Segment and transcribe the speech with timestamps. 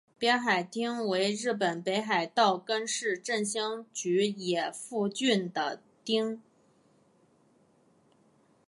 [0.17, 6.41] 别海町为日本北海道根室振兴局野付郡的町。